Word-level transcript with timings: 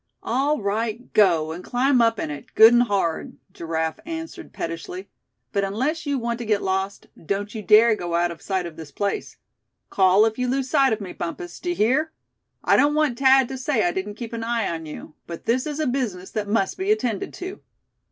"All 0.23 0.59
right, 0.59 1.13
go, 1.13 1.51
and 1.51 1.63
climb 1.63 2.01
up 2.01 2.17
in 2.17 2.31
it, 2.31 2.55
good 2.55 2.73
and 2.73 2.81
hard," 2.81 3.37
Giraffe 3.53 3.99
answered 4.03 4.51
pettishly; 4.51 5.09
"but 5.51 5.63
unless 5.63 6.07
you 6.07 6.17
want 6.17 6.39
to 6.39 6.43
get 6.45 6.63
lost, 6.63 7.05
don't 7.23 7.53
you 7.53 7.61
dare 7.61 7.93
go 7.93 8.15
out 8.15 8.31
of 8.31 8.41
sight 8.41 8.65
of 8.65 8.77
this 8.77 8.89
place. 8.91 9.37
Call 9.91 10.25
if 10.25 10.39
you 10.39 10.47
lose 10.47 10.67
sight 10.71 10.91
of 10.91 11.01
me, 11.01 11.13
Bumpus, 11.13 11.59
d'ye 11.59 11.73
hear? 11.75 12.11
I 12.63 12.77
don't 12.77 12.95
want 12.95 13.19
Thad 13.19 13.47
to 13.49 13.59
say 13.59 13.83
I 13.85 13.91
didn't 13.91 14.15
keep 14.15 14.33
an 14.33 14.43
eye 14.43 14.67
on 14.67 14.87
you; 14.87 15.13
but 15.27 15.45
this 15.45 15.67
is 15.67 15.79
a 15.79 15.85
business 15.85 16.31
that 16.31 16.47
must 16.47 16.79
be 16.79 16.91
attended 16.91 17.31
to." 17.35 17.59